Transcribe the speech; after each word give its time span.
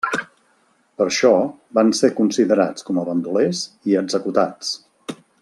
Per 1.01 1.05
això, 1.05 1.29
van 1.79 1.91
ser 1.99 2.09
considerats 2.21 2.87
com 2.89 3.01
a 3.01 3.05
bandolers, 3.11 3.61
i 3.93 4.01
executats. 4.03 4.75